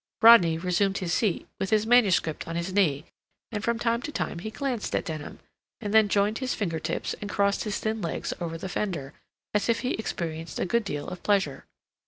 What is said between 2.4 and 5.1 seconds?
on his knee, and from time to time he glanced at